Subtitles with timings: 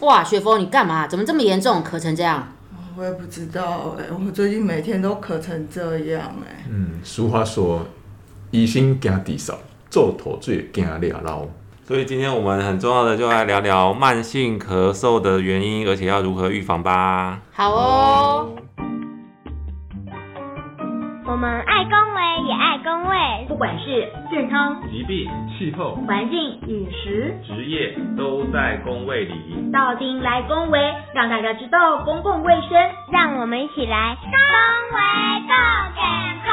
[0.00, 1.06] 哇，雪峰，你干嘛？
[1.06, 1.82] 怎么这么严重？
[1.82, 2.48] 咳成这样？
[2.96, 7.86] 我也不知道哎、我最近每天都咳成这样哎、嗯，俗话说，
[8.50, 9.58] 疑心惊地少，
[9.90, 11.46] 做头最惊俩老。
[11.86, 17.42] 所以今天我们很重要的就来聊聊慢性咳嗽的原因，而且要如何预防吧。
[17.52, 18.55] 好哦。
[23.56, 29.32] 不管是健康、疾病、气候、环境、饮食，职业都在工位里。
[29.72, 30.78] 到丁来公卫，
[31.14, 32.72] 让大家知道公共卫生。
[33.10, 34.30] 让我们一起来公
[34.92, 35.00] 卫
[35.48, 35.56] 更
[35.94, 36.04] 健
[36.44, 36.52] 康。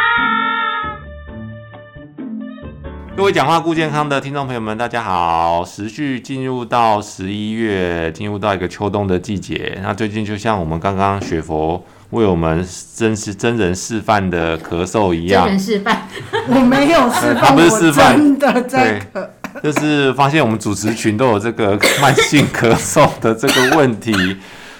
[3.17, 5.65] 各位讲话顾健康的听众朋友们，大家好！
[5.65, 9.77] 时序进入到十一月，进入到一个秋冬的季节。
[9.83, 16.07] 那最近就像我们刚刚雪佛为我们真是真人示范的咳嗽一样真，人示范，
[16.47, 19.27] 我没有示范，不是示范我真的在咳。
[19.61, 24.11] 就是发现我们主持群都有这个慢性咳嗽的这个问题，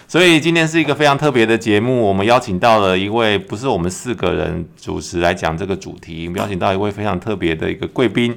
[0.07, 2.01] 所以今天是一个非常特别的节目。
[2.01, 8.35] 我们邀请到了一位不是我们四个人主持来讲这个主题，我们邀请到一位非常特别的一个贵宾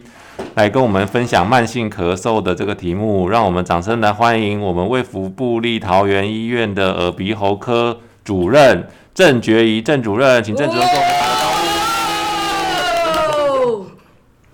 [0.56, 3.30] 来跟我们分享慢性咳嗽的这个题目。
[3.30, 11.26] 让我们掌声来欢迎我们卫福部立桃园医院的耳鼻喉科主任郑觉仪郑主任，请郑主任跟我们打
[13.14, 13.32] 个招
[13.68, 13.86] 呼。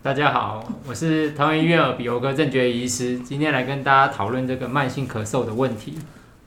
[0.02, 5.94] 大家好，我是桃园医院耳鼻喉科郑觉医师，今天来跟大家讨论这个慢性咳嗽的问题。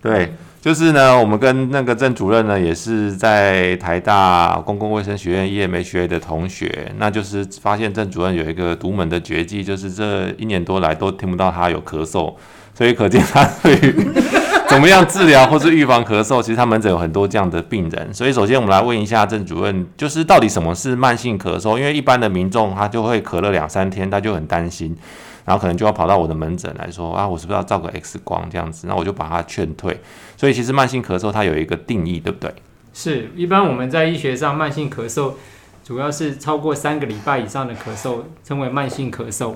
[0.04, 12.36] 对，就是呢，我们跟那个郑主任呢，也是在台大公共卫生学院 EMHA 的同学，那就是发现郑主任有一个独门的绝技，就是这一年多来都听不到他有咳嗽，
[12.78, 13.96] 所以可见他对于
[14.70, 18.14] 怎么样治疗或是预防咳嗽，其实他门诊有很多这样的病人。
[18.14, 21.78] 所以首先我们来问一下郑主任，就是到底什么是慢性咳嗽？
[21.78, 24.96] 因为一般的民众他就会咳了两三天，他就很担心。
[25.46, 28.88] 然后可能就要跑到我的门诊来说啊，我是不是要照个 X 光这样子？
[28.88, 30.02] 那我就把他劝退。
[30.36, 32.52] 所以其实慢性咳嗽它有一个定义，对不对？
[32.94, 35.34] 是，一般我们在医学上，慢性咳嗽
[35.84, 39.54] 主要是超过三个礼拜以上的咳嗽，称为慢性咳嗽。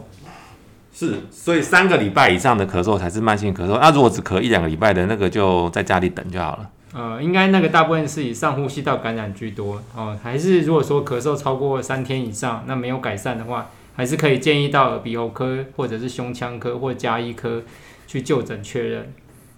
[0.99, 3.79] 是，所以三个礼拜以上的咳嗽才是慢性咳嗽。
[3.79, 6.69] 那如果只咳一两个礼拜的那个，就在家里等就好了。
[6.91, 10.17] 呃，应该那个大部分是以上呼吸道感染居多哦。
[10.21, 17.61] 还是如果说咳嗽超过三天以上，那没有改善的话，还是可以建议到耳鼻喉科或者是胸腔科或加医科
[18.05, 19.13] 去就诊确认。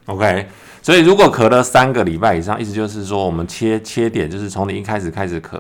[0.05, 0.45] OK，
[0.83, 5.59] 所以如果咳了三个礼拜以上，意思就是说我们切切点就是从你一开始开始咳，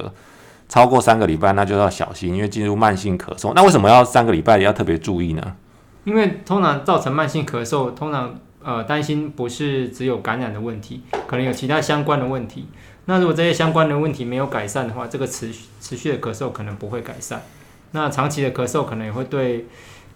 [0.69, 3.51] 超过三个礼拜那就要小心，因为进入慢性咳嗽。
[3.55, 5.55] 那为什么要三个礼拜也要特别注意呢？
[6.03, 12.67] 因为通常造成慢性咳嗽，通常呃担心不是只有感染的问题，可能有其他相关的问题。
[13.05, 17.43] 那如果这些相关的问题没有改善的话，这个持续持续的咳嗽可能不会改善。
[17.91, 19.67] 那长期的咳嗽可能也会对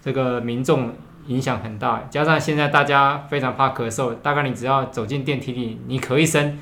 [0.02, 0.92] 这个民众
[1.26, 6.58] 影响很大，加上现在大家非常怕咳嗽，大概你只要走进电梯里，你咳一声，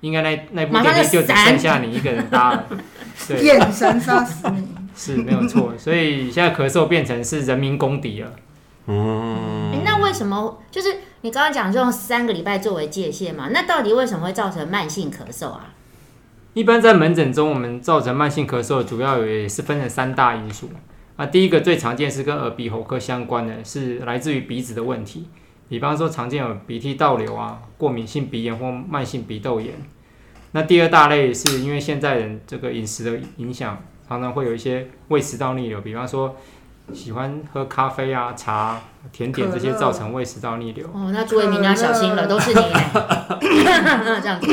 [0.00, 2.64] 应该那那部电梯就只剩下你一个人搭了。
[3.28, 4.68] 对，眼神杀死你。
[4.96, 5.74] 是没有错。
[5.76, 8.30] 所以现在咳嗽变成是人民公敌了。
[8.86, 13.48] 嗯诶那为什么就是你刚刚讲就用三个礼拜作为界限嘛？
[13.50, 15.74] 那到底为什么会造成慢性咳嗽啊？
[16.52, 20.70] 一般在门诊中，我们造成慢性咳嗽主要也是分成三大因素。
[21.16, 25.28] 啊，第一个最常见是跟耳鼻喉科相关的，是来自于鼻子的问题，
[25.68, 29.72] 比方说常见有鼻涕倒流啊、过敏性鼻炎或慢性鼻窦炎。
[30.52, 36.36] 那第二大类是因为现在人这个饮食的影响，常常会有一些胃食道逆流，比方说
[36.92, 38.80] 喜欢喝咖啡啊、茶、
[39.10, 40.86] 甜点这些造成胃食道逆流。
[40.92, 42.74] 哦，那朱伟明你要小心了，都是你耶。
[44.22, 44.46] 这样子，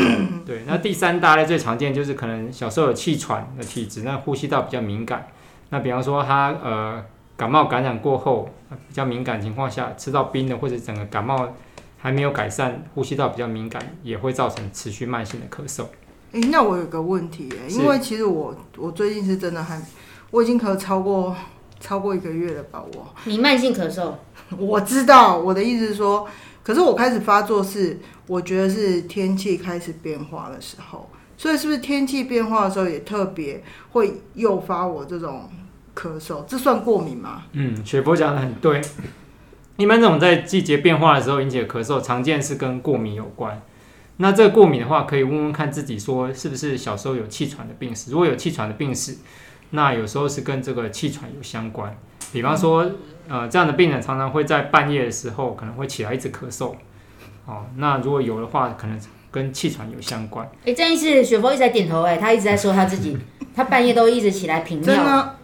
[0.45, 5.27] 对，那第三大类最常见就是可能小时候有气喘的体质，那呼吸道比较敏感。
[5.69, 7.03] 那比方说他呃
[7.35, 11.53] 感冒感染过后比较敏感情况下，吃到冰的或者整个感冒
[11.97, 15.85] 还没有改善，呼吸道比较敏感，也会造成持续慢性的咳嗽。
[16.31, 19.81] 诶，那我有个问题耶，因为其实我我最近是真的还，
[20.31, 21.35] 我已经咳超过
[21.81, 24.13] 超过一个月了吧，我你慢性咳嗽，
[24.57, 26.25] 我知道我的意思是说，
[26.63, 35.49] 可是我开始发作是，我觉得是天气开始变化的时候，所以是不是天气变化的时候也特别会诱发我这种
[35.95, 36.45] 咳嗽？
[36.45, 37.43] 这算过敏吗？
[37.53, 38.79] 嗯，雪波讲的很对。
[39.77, 43.59] 一般这种在季节变化的时候引起的咳嗽，常见是跟过敏有关。
[44.17, 48.11] 那这个过敏的话，可以问问看自己说是不是小时候有气喘的病史。
[48.11, 49.17] 如果有气喘的病史，
[49.71, 51.93] 那有时候是跟这个气喘有相关。
[52.31, 52.89] 比方说，
[53.27, 56.75] 呃，这样的病人常常会在半夜的时候可能会起来一直咳嗽。
[57.45, 58.99] 哦，那如果有的话，可能
[59.31, 60.49] 跟气喘有相关。
[60.65, 63.17] 哎，这一次雪峰一直在点头，哎，他一直在说他自己，
[63.55, 64.93] 他半夜都一直起来平尿。
[64.93, 65.35] 真的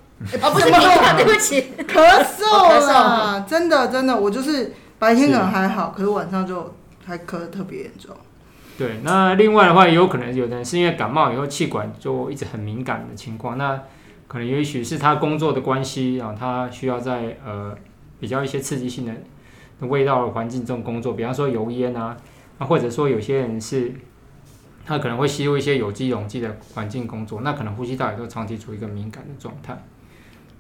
[0.41, 1.61] 哦，不是频尿，对不起。
[1.87, 6.73] 咳嗽咳啦，真的真的，我就是白天可能还好，可是晚上就
[7.05, 8.15] 还咳得特别严重。
[8.77, 13.79] 对，那另外的话，也有可能有的人是因为感冒以后气管就一直很敏感的情况，那
[14.27, 17.75] 可能也许是他工作的关系啊，他需要在呃
[18.19, 22.17] 比较一些刺激性的味道的环境中工作，比方说油烟啊，
[22.57, 23.93] 啊或者说有些人是
[24.85, 29.73] 他可能会吸入一些有机溶剂的环境工作，那可能呼吸道也都长期处于一个敏感的状态。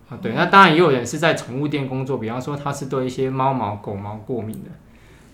[0.09, 4.69] 啊，对，那当然也有人是在宠物店工作，比方说他是对一些猫毛、狗毛过敏的。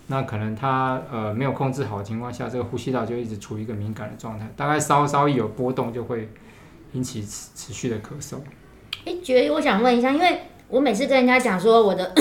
[0.08, 6.30] 那可能他呃没有控制好的情况下，这个呼吸道就一直处于一个敏感的状态，大概稍稍一有波动就会
[6.94, 8.38] 引起持持续的咳嗽。
[9.06, 12.14] 哎，觉得我想问一下，因为我每次跟人家讲说我的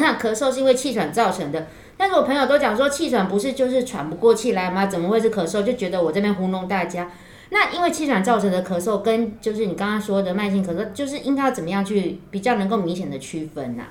[0.00, 4.86] 那咳嗽是因为气喘造成的，但是我朋友都讲说气喘不是就是喘不过气来吗？
[4.86, 5.62] 怎么会是咳嗽？
[5.62, 7.10] 就觉得我这边糊弄大家。
[7.50, 13.84] 那因为气喘造成的咳嗽跟就是你刚刚说的慢性咳嗽，就是应该要怎么样去比较能够明显的区分呐、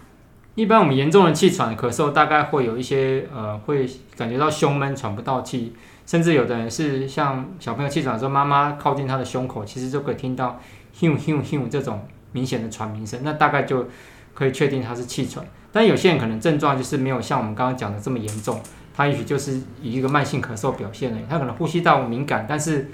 [0.56, 5.74] 一般我们严重的气喘咳嗽，大概会有一些呃，会感觉到胸闷、喘不到气，
[6.06, 10.60] 甚至有的人是像小朋友气喘的时候，妈妈靠近他的胸口，其实就可以听到
[11.00, 13.88] “hiu hiu hiu” 这种明显的喘鸣声，那大概就
[14.34, 15.46] 可以确定他是气喘。
[15.72, 18.62] 但有些人可能症状就是没有像我们刚刚讲的这么严重，
[18.94, 22.92] 他也许就是以一个慢性咳嗽表现而已，他可能呼吸道敏感，但是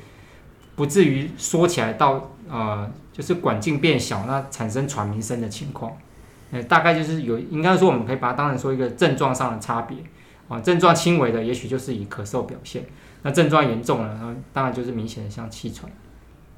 [0.75, 5.91] 不至于缩起来到呃，就是管径变小，那产生喘鸣声的情况。
[6.51, 9.97] 呃，大概就是有，应该说我们可以把它当成说一个症状上的差别
[10.51, 10.59] 啊。
[10.59, 12.83] 症状轻微的，也许就是以咳嗽表现；
[13.24, 15.92] 那症状严重了，然后当然就是明显的像气喘。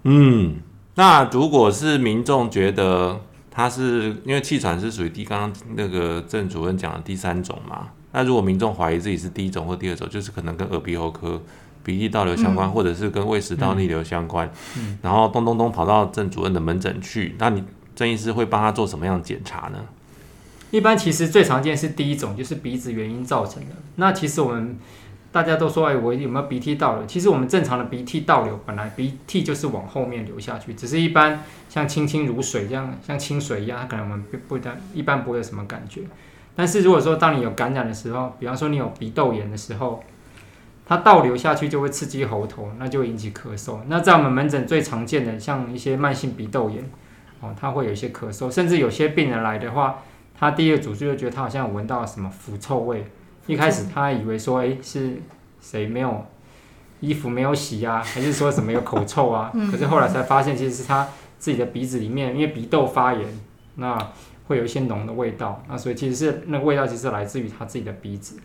[0.04, 0.58] 嗯，
[0.96, 7.90] 那如果是民众觉得他是因为气喘是属于第刚刚那个郑主任讲的第三种嘛？
[8.12, 11.42] 那如果民众怀疑自己是第一种或第二种，就是可能跟耳鼻喉科、
[11.84, 14.52] 鼻涕倒流相关，或者是跟胃食道逆流相关，
[15.02, 17.64] 然后咚咚咚跑到郑主任的门诊去，那你
[17.96, 19.80] 郑医师会帮他做什么样的检查呢？
[20.74, 23.76] 一般其实最常见是第一种，就是鼻子原因造成的。
[23.98, 24.76] 那其实我们
[25.32, 27.06] 大家都说，哎，我有没有鼻涕倒流？
[27.06, 36.02] 其实我们正常的鼻涕倒流，本来鼻涕就是往后面流下去，只是一般像清清如水这样，像清水一样，它可能我们不不一般不会有什么感觉。
[36.56, 40.04] 但是如果说当你有感染的时候，比方说你有鼻窦炎的时候，
[40.88, 43.78] 它倒流下去就会刺激喉头，那就会引起咳嗽。
[43.88, 46.84] 那在我们门诊最常见的，像一些慢性鼻窦炎，
[47.42, 50.02] 哦，它会有一些咳嗽，甚至有些病人来的话，
[50.38, 53.06] 他第一个主诉就觉得他好像有闻到什么腐臭味，
[53.48, 55.22] 一开始他还以为说，哎，是
[55.62, 56.26] 谁没有
[57.00, 59.52] 衣服没有洗啊， 还是说什么有口臭啊？
[59.72, 61.08] 可是后来才发现，其实是他
[61.38, 63.28] 自己的鼻子里面，因为鼻窦发炎，
[63.76, 63.98] 那
[64.48, 68.40] 会有一些浓的味道，那所以其实是那个味道其实来自于他自己的鼻子。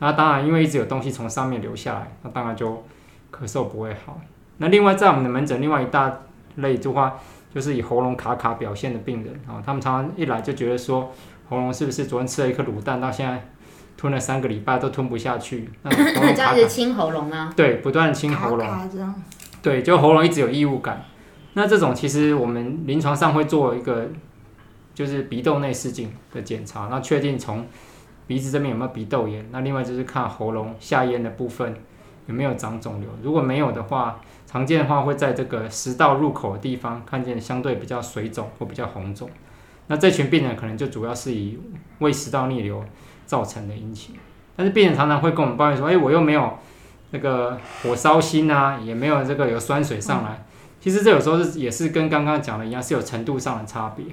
[0.00, 2.84] 那当然，因为一直有东西从上面流下来，那当然就
[3.32, 4.20] 咳嗽不会好。
[4.58, 6.20] 那另外在我们的门诊，另外一大
[6.56, 7.18] 类的话，
[7.54, 11.12] 就是以喉咙卡卡表现的病人啊，他们常常一来就觉得说，
[11.48, 13.48] 喉咙是不是昨天吃了一颗卤蛋，到现在
[13.96, 15.96] 吞了三个礼拜都吞不下去，那喉
[16.26, 17.52] 咙卡 卡这样子，清喉咙啊。
[17.56, 19.14] 对，不断清喉咙，卡这样，
[19.62, 21.04] 对，就喉咙一直有异物感。
[21.54, 24.08] 那这种其实我们临床上会做一个
[24.94, 27.66] 就是鼻窦内视镜的检查，那确定从
[28.26, 29.44] 鼻子这边有没有鼻窦炎。
[29.50, 31.74] 那另外就是看喉咙下咽的部分
[32.26, 39.28] 有没有长肿瘤，如果没有的话，常见的话会在这个食道入口的地方看见相对比较水肿或比较红肿。
[39.88, 41.58] 那这群病人可能就主要是以
[41.98, 42.82] 胃食道逆流
[43.26, 44.14] 造成的引起，
[44.56, 46.58] 但是病人常常会跟我们抱怨说：“哎，我又没有
[47.10, 50.44] 那个火烧心啊，也没有这个有酸水上来。
[50.80, 54.06] 其实这有时候是也是跟刚刚讲的一样，是有程度上的差别。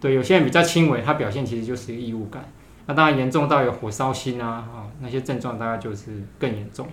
[0.00, 2.44] 对，有些人比较轻微，他表现其实就是一个异物感。
[2.86, 6.86] 那当然严重到有火烧心啊，啊、那些症状大概就是更严重。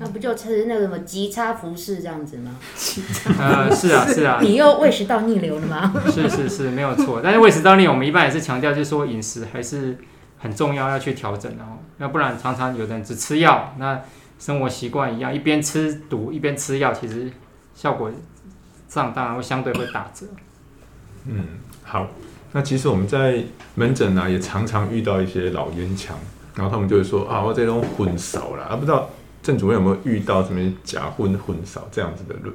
[0.00, 2.56] 那不就吃那个什么吉差服饰这样子吗？
[3.38, 5.92] 呃，是啊， 是啊，你又胃食道逆流了吗？
[6.10, 7.20] 是是是，没有错。
[7.22, 9.96] 但是胃食道逆流，我们一般也是强调，就是说饮食还是
[10.38, 11.78] 很重要，要去调整的哦。
[11.98, 14.00] 要不然常常有的人只吃药，那
[14.38, 17.30] 生活习惯一样，一边吃毒一边吃药，其实
[17.74, 18.10] 效果
[18.88, 20.26] 上当然会相对会打折。
[21.26, 21.44] 嗯，
[21.82, 22.08] 好。
[22.52, 26.16] 那其实我们在门诊啊，也常常遇到一些老烟枪，
[26.54, 29.10] 然后他们就会说啊，我这种混熟了，啊，不知道
[29.48, 32.54] 郑主任有没有遇到什么假婚混少这样子的论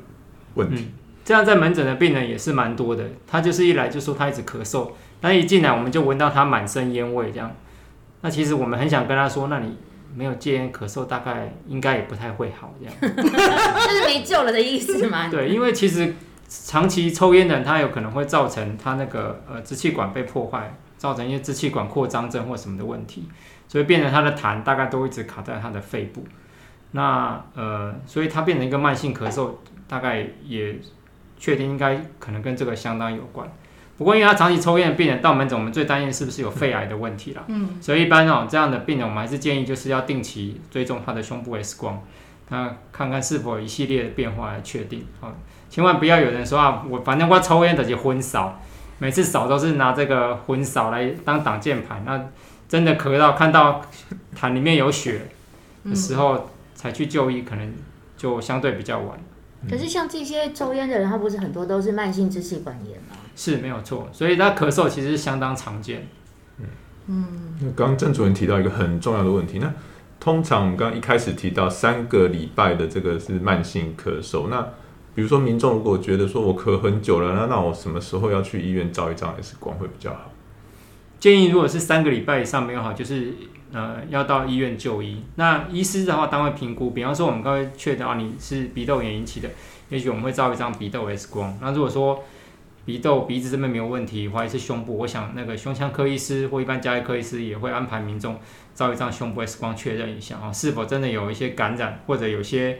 [0.53, 0.91] 问题？
[1.25, 7.51] 这样在门诊的病人也是蛮多的，他就是一来就说他一直咳嗽，那一进来我们就闻到他满身烟味这样。
[8.21, 9.75] 那其实我们很想跟他说，那你
[10.13, 12.93] 没有戒烟咳嗽，大概应该也不太会好这样。
[13.01, 15.29] 就是没救了的意思嘛。
[15.29, 16.13] 对，因为其实
[16.47, 23.27] 长期抽烟的人，他有可能会造成他那个呃支气管被破坏，造成一些支气管扩张症或什么的问题，
[23.67, 26.23] 所以变成他的痰大概都一直卡在他的肺部。
[26.93, 29.51] 那呃，所以它变成一个慢性咳嗽，
[29.87, 30.79] 大概也
[31.37, 33.47] 确定应该可能跟这个相当有关。
[33.95, 37.43] 不过因为他长期抽烟的病人到门诊，我们最担心是不是有肺癌的问题啦。
[37.47, 42.01] 嗯，所以一般哦这样的病人，我们还是建议就是要定期追踪他的胸部 X 光，
[42.49, 45.29] 那看看是否有一系列的变化来确定啊。
[45.69, 48.59] 千万不要有人说啊，我反正我抽烟的就昏扫，
[48.97, 52.19] 每次扫都是拿这个昏扫来当挡箭牌，那
[52.67, 53.81] 真的咳到看到
[54.35, 55.21] 痰里面有血
[55.85, 56.49] 的时候
[56.83, 57.73] 才去就医，可能
[58.17, 59.17] 就相对比较晚。
[59.69, 63.15] 可是像这些抽烟的人，他不是很多都是慢性支气管炎吗？
[63.37, 66.05] 是没有错，所以他咳嗽其实是相当常见。
[67.07, 69.73] 那刚刚郑主任提到一个很重要的问题，那
[70.19, 74.61] 通常我们刚刚一开始提到三个礼拜的这个是慢性咳嗽，那
[75.15, 80.33] 比如说民众如果觉得说我咳很久了，那那我什么时候要去医院照一张 X 光会比较好？
[81.17, 83.33] 建议如果是三个礼拜以上没有好，就是
[83.73, 85.21] 呃要到医院就医。
[85.35, 89.49] 那医师的话，当会评估，比方说我们刚才确定啊你是鼻窦炎引起的，
[89.89, 91.57] 也许我们会照一张鼻窦 X 光。
[91.59, 92.23] 那如果说
[92.85, 98.37] 鼻窦鼻子这边没有问题，怀疑是胸部，我想那个胸腔科医师或一般加医科医师也会安排民众
[98.75, 102.79] 照一张胸部 X 光确认一下啊，是否真的有一些感染或者有些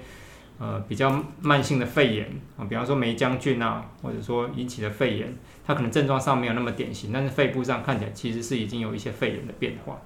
[0.59, 5.33] 呃比较慢性的肺炎啊，比方说梅浆菌啊，或者说引起的肺炎，
[5.65, 9.97] 它可能症状上没有那么典型，但是肺部上看起来其实是已经有一些肺炎的变化。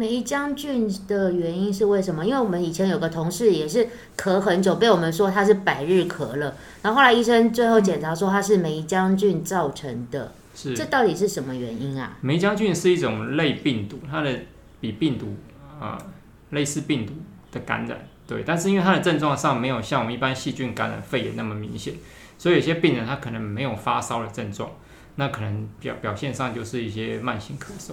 [0.00, 2.24] 梅将军的原因是为什么？
[2.24, 12.16] 因为我们以前有个同事也是咳很久，被我们说他是百日咳了，然后后来医生最后检查说他是梅将军造成的，是这到底是什么原因啊？
[12.22, 14.34] 梅将军是一种类病毒，它的
[14.80, 15.36] 比病毒
[15.78, 16.06] 啊、呃
[16.52, 17.12] 类似病毒
[17.52, 21.92] 的感染，对，但是因为它的症状上没有像我们一般细菌感染肺炎那么明显，
[22.38, 24.70] 所以有些病人他可能没有发烧的症状，
[25.16, 27.92] 那可能表表现上就是一些慢性咳嗽。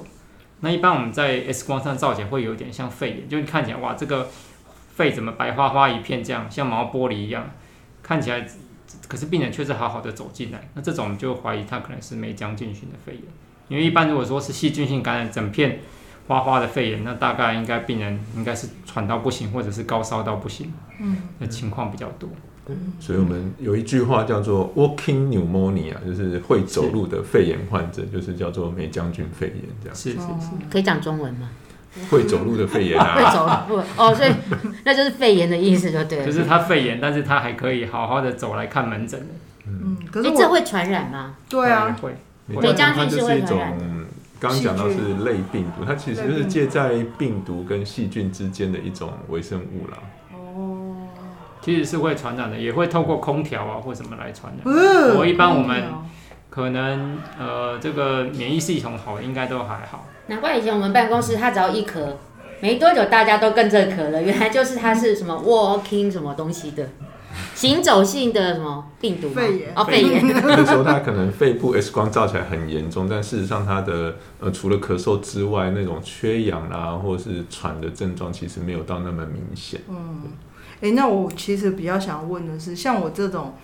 [0.59, 4.27] 那一般我们在 X 光上照起来会有点像肺炎，就你看起来哇，这个
[4.95, 7.51] 肺怎么白花花一片这样，像毛玻璃一样，
[8.01, 8.45] 看起来，
[9.07, 13.23] 可是病人却是好好的走进来，那这种我们就怀疑他可能是梅浆菌型的肺炎。
[13.67, 15.79] 因为一般如果说是细菌性感染，整片
[16.27, 22.29] 花花的肺炎，那大概应该病人应该是喘到不行，或者是高烧到不行，嗯，的情况比较多。
[22.99, 29.95] 所以我们有一句话叫做 “walking pneumonia”，就是会走路的肺炎患者，就是叫做梅将军肺炎这样。
[29.95, 31.49] 是是是，可以讲中文吗？
[32.11, 34.31] 会走路的肺炎啊 会啊，走路哦，所以
[34.85, 36.25] 那就是肺炎的意思就对了。
[36.25, 39.25] 就是他肺炎，但是他还可以好好的走来看门诊的。
[39.67, 41.35] 嗯，可是哎，这会传染吗？
[41.49, 42.15] 对啊，会。
[42.45, 43.85] 梅将军就是是一种会传染的
[44.39, 44.95] 刚刚讲到是
[45.25, 49.97] 类病毒，它其实就是介在病毒跟细菌之间的一种微生物啦。
[51.67, 54.73] 哦，其实是会传染的，也会透过空调啊或什么来传染。
[54.73, 55.83] 呃我一般我们
[56.49, 60.05] 可能呃这个免疫系统好，应该都还好。
[60.27, 62.13] 难怪以前我们办公室他只要一咳，
[62.61, 66.87] 没多久大家都跟着咳了，原来就是他是什么 walking 什么东西的，
[67.55, 70.27] 行走性的什么病毒吗肺炎哦，肺炎。
[70.45, 79.81] 那时候他可能肺部 X 光照起来很严重，但事实上他的呃除了咳嗽之外，那种缺氧啦或者是喘的症状其实没有到那么明显。
[79.89, 80.23] 嗯
[80.79, 83.55] 哎、那我其实比较想问的是，像我这种，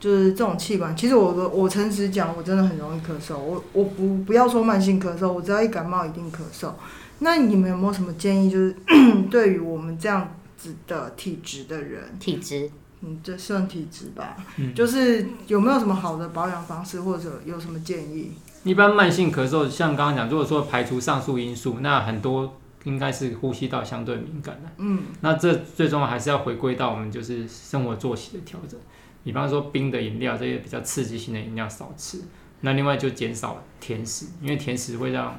[0.00, 3.36] 就是这种气管，其实我我诚实讲，我真的很容易咳嗽。
[3.36, 6.70] 我我不不要说慢性咳嗽，我只要一感冒一定咳嗽。
[7.18, 8.50] 那你们有没有什么建议？
[8.50, 8.74] 就是
[9.30, 12.70] 对于我们这样子的体质的人，体质
[13.02, 18.32] 嗯，这算体质吧，嗯 就是有没有什么好的保养方式，或者有什么建议？
[18.64, 24.70] 一般慢性咳嗽，像刚刚讲，如果说排除上述因素，那很多应该是呼吸道相对敏感的。
[24.78, 28.78] 嗯，那这最终还是要回归到我们就是生活作息的调整，
[29.24, 32.20] 比方说冰的饮料这些比较刺激性的饮料少吃，
[32.60, 35.38] 那另外就减少甜食，因为甜食会让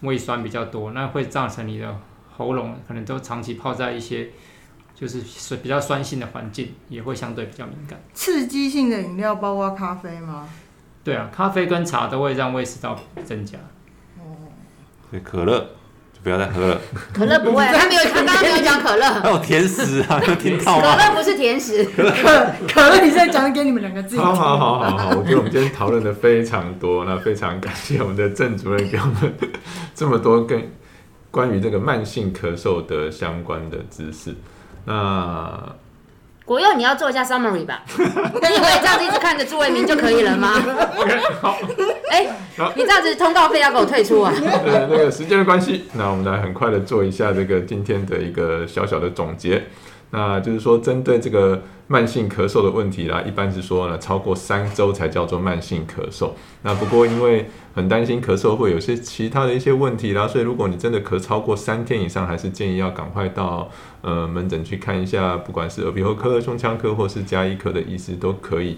[0.00, 1.96] 胃酸比较多，那会造成你的
[2.36, 4.30] 喉咙可能都长期泡在一些
[5.02, 8.00] 就是酸比较酸性的环境，也会相对比较敏感。
[8.14, 10.48] 刺激性的饮料包括咖啡吗？
[11.02, 13.58] 对啊，咖啡跟茶都会让胃食道增加。
[15.10, 15.58] 所以可乐
[16.12, 16.80] 就不要再喝了。
[17.12, 20.96] 可乐不会，他没有，他刚刚没有讲可乐，还有甜食啊，有听到可吗？
[20.96, 21.84] 乐不是甜食。
[21.84, 24.32] 可可乐，你在讲给你们两个自己好。
[24.32, 29.34] 好好好好，我觉得我们今天讨论的非常多，那非常感谢我们的郑主任给我们
[29.96, 30.70] 这么多跟
[31.32, 34.32] 关于这个慢性咳嗽的相关的知识。
[34.84, 35.74] 那
[36.44, 37.82] 国佑，你要做一下 summary 吧？
[37.96, 40.54] 你以为这样子一直看着朱伟明就可以了吗？
[40.98, 41.56] OK，好，
[42.10, 42.26] 哎、
[42.74, 44.32] 你这样子通告费要给我退出啊？
[44.66, 49.64] 呃，那个时间的关系，那我们来很快的做一下这个今天的一个小小的总结。
[50.14, 56.30] 那就是说，针对这个慢性咳嗽的问题啦，一般是说呢，超过三周才叫做慢性咳嗽。
[56.62, 63.70] 那不过因为很担心咳嗽会有些其他的一些问题啦，所以如果你真的咳超过三天以上，还是建议要赶快到
[64.02, 68.76] 呃门诊去看一下，不管是耳鼻喉科、胸腔科或是加医科的医师都可以。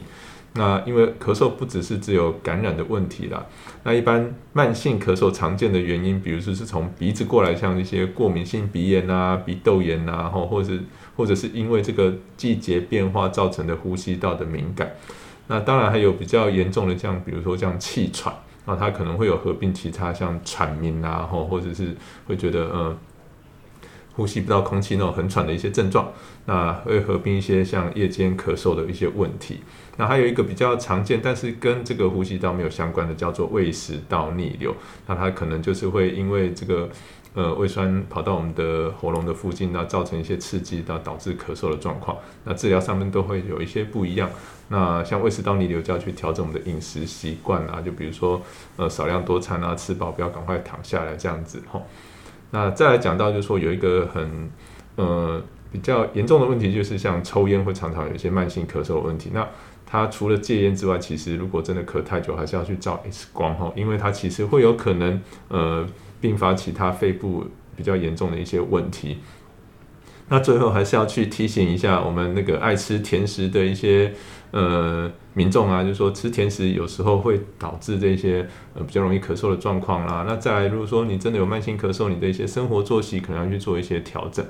[0.57, 3.45] 那因为咳嗽不只是只有感染的问题啦，
[3.83, 10.81] 那一般慢性咳嗽常见的原因，比如说是从鼻子过来，像一些过敏性鼻炎啊、鼻窦炎啊，或或者是
[11.17, 14.93] 或者是因为这个季节变化造成的呼吸道的敏感。
[15.49, 18.33] 那当然还有比较严重的，像比如说像气喘
[18.65, 21.97] 啊，它可能会有合并其他像喘鸣啊，或或者是
[22.27, 22.97] 会觉得嗯。
[24.17, 26.13] 呼吸不到空气那种很喘的一些症状，
[26.47, 29.63] 那会合并一些像夜间咳嗽的一些问题。
[29.97, 34.75] 那还有一个比较常见，但是跟这个呼吸道没有相关的，叫做胃食道逆流。
[35.07, 36.89] 那它可能就是会因为这个
[37.35, 42.17] 呃胃酸跑到我们的喉咙的附近，那造成一些刺激，到导致咳嗽的状况。
[42.45, 44.31] 那治疗上面都会有一些不一样。
[44.69, 48.41] 那像胃食道逆流就要去调整我们的饮食习惯啊，就比如说
[48.77, 51.87] 呃少量多餐啊，吃饱不要赶快躺下来这样子吼。
[52.55, 54.49] 那再来讲到，就是说有一个很
[54.95, 55.43] 呃
[55.73, 59.31] 比较严重的问题，就是像抽烟会常常有一些慢性咳嗽的问题。
[59.35, 59.45] 那
[59.85, 65.85] 他除了戒烟之外，其实如果真的咳太久，还是要去照 X 光哈，因为它其实会有可能呃
[66.21, 67.45] 并发其他肺部
[67.75, 69.19] 比较严重的一些问题。
[70.29, 74.13] 那最后还是要去提醒一下我们那个爱吃甜食的一些
[74.53, 80.25] 呃民众啊，就是说吃甜食有时候会导致这些呃比较容易咳嗽的状况啦。
[80.27, 84.45] 那再来，如果说你真的有慢性咳嗽，你的一些生活作息可能要去做一些调整。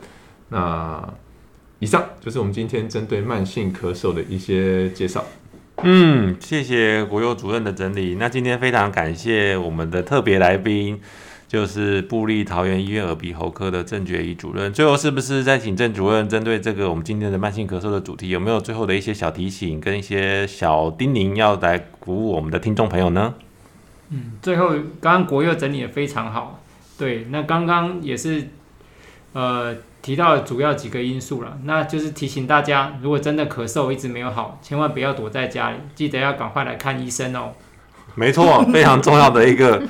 [0.50, 1.02] 那
[1.80, 5.24] 以上就是我们今天针对慢性咳嗽的一些介绍。
[5.82, 8.14] 嗯，谢谢国佑主任的整理。
[8.14, 11.00] 那今天非常感谢我们的特别来宾。
[11.54, 23.34] 就是布利桃园医院耳鼻喉科的郑觉仪主任，最后是不是再请郑主任针对这个我们今天的慢性咳嗽的主题，有没有最后的一些小提醒跟一些小叮咛要来鼓舞我们的听众朋友呢？
[24.10, 24.70] 嗯，最后
[25.00, 26.60] 刚刚国佑整理的非常好，
[26.98, 28.48] 对，那刚刚也是
[29.32, 37.52] 呃提到主要几个因素了，那就是提醒大家，如果真的咳嗽一直没有好，千万不要躲在家里，记得要赶快来看医生哦。
[38.14, 39.82] 没错，非常重要的一个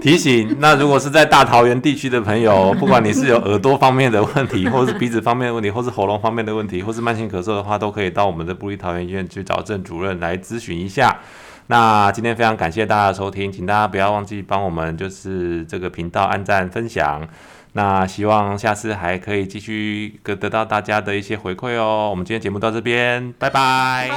[0.00, 0.56] 提醒。
[0.60, 11.18] 那如果是在大桃园地区的朋友，不管你是有耳朵方面的问题，或是鼻子方面的问题，或是喉咙方面的问题，或是慢性咳嗽的话，都可以到我们的布利桃园医院去找郑主任来咨询一下。
[11.66, 17.26] 那今天非常感谢大家的收听，请大家不要忘记帮我们就是这个频道按赞分享。
[17.74, 22.08] 那希望下次还可以继续得得到大家的一些回馈哦。
[22.10, 24.10] 我们今天节目到这边，拜拜。